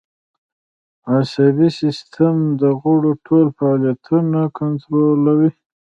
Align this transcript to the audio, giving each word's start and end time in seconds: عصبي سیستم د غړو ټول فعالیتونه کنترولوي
عصبي 1.13 1.69
سیستم 1.79 2.35
د 2.61 2.63
غړو 2.81 3.11
ټول 3.25 3.45
فعالیتونه 3.57 4.39
کنترولوي 4.57 5.51